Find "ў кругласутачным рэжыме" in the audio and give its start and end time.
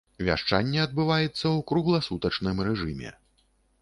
1.29-3.09